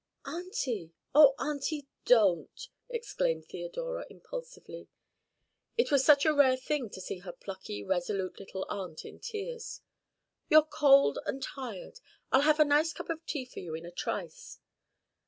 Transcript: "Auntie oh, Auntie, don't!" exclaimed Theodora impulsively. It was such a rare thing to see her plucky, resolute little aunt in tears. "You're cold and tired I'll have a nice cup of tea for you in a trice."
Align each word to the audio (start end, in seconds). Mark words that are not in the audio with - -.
"Auntie 0.25 0.93
oh, 1.13 1.35
Auntie, 1.37 1.87
don't!" 2.05 2.69
exclaimed 2.89 3.45
Theodora 3.45 4.07
impulsively. 4.09 4.87
It 5.77 5.91
was 5.91 6.03
such 6.03 6.25
a 6.25 6.33
rare 6.33 6.57
thing 6.57 6.89
to 6.89 6.99
see 6.99 7.19
her 7.19 7.31
plucky, 7.31 7.83
resolute 7.83 8.39
little 8.39 8.65
aunt 8.67 9.05
in 9.05 9.19
tears. 9.19 9.81
"You're 10.49 10.63
cold 10.65 11.19
and 11.27 11.39
tired 11.43 11.99
I'll 12.31 12.41
have 12.41 12.59
a 12.59 12.65
nice 12.65 12.93
cup 12.93 13.11
of 13.11 13.23
tea 13.27 13.45
for 13.45 13.59
you 13.59 13.75
in 13.75 13.85
a 13.85 13.91
trice." 13.91 14.57